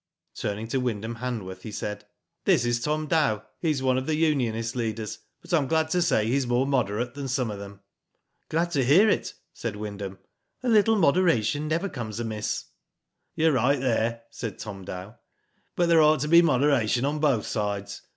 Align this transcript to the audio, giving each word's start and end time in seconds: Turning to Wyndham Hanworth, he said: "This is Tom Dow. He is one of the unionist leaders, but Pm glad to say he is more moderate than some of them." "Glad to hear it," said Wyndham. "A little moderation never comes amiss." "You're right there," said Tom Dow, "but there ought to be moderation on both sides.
Turning 0.33 0.67
to 0.67 0.79
Wyndham 0.79 1.17
Hanworth, 1.17 1.61
he 1.61 1.71
said: 1.71 2.05
"This 2.45 2.65
is 2.65 2.79
Tom 2.81 3.05
Dow. 3.05 3.43
He 3.59 3.69
is 3.69 3.83
one 3.83 3.99
of 3.99 4.07
the 4.07 4.15
unionist 4.15 4.75
leaders, 4.75 5.19
but 5.43 5.51
Pm 5.51 5.67
glad 5.67 5.91
to 5.91 6.01
say 6.01 6.25
he 6.25 6.37
is 6.37 6.47
more 6.47 6.65
moderate 6.65 7.13
than 7.13 7.27
some 7.27 7.51
of 7.51 7.59
them." 7.59 7.81
"Glad 8.49 8.71
to 8.71 8.83
hear 8.83 9.07
it," 9.07 9.35
said 9.53 9.75
Wyndham. 9.75 10.17
"A 10.63 10.69
little 10.69 10.95
moderation 10.95 11.67
never 11.67 11.87
comes 11.87 12.19
amiss." 12.19 12.65
"You're 13.35 13.51
right 13.51 13.79
there," 13.79 14.23
said 14.31 14.57
Tom 14.57 14.85
Dow, 14.85 15.19
"but 15.75 15.85
there 15.87 16.01
ought 16.01 16.21
to 16.21 16.27
be 16.27 16.41
moderation 16.41 17.05
on 17.05 17.19
both 17.19 17.45
sides. 17.45 18.01